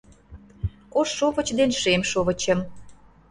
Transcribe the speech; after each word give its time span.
Ош 0.99 1.09
шовыч 1.17 1.47
ден 1.57 1.71
шем 1.81 2.01
шовычым 2.11 2.59